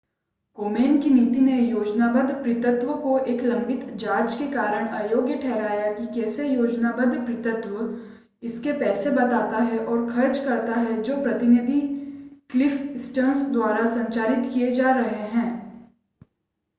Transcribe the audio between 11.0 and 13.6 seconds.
जो प्रतिनिधि Cliff Sterns